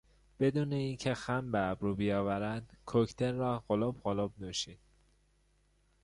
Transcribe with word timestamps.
بدون 0.39 0.73
این 0.73 0.97
که 0.97 1.13
خم 1.13 1.51
به 1.51 1.59
ابرو 1.59 1.95
بیاورد 1.95 2.77
کوکتل 2.85 3.33
را 3.35 3.63
قلپ 3.67 3.95
قلپ 4.03 4.31
نوشید. 4.37 4.79